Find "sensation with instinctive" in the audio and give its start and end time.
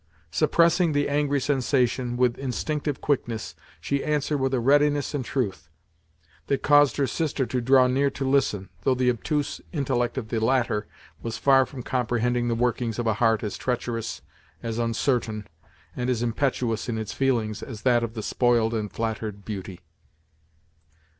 1.39-3.01